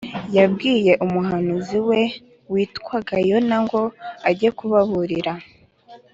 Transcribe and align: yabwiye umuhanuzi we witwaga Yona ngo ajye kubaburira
yabwiye 0.37 0.91
umuhanuzi 1.05 1.77
we 1.89 2.01
witwaga 2.51 3.15
Yona 3.29 3.55
ngo 3.65 3.81
ajye 4.29 4.49
kubaburira 4.57 5.33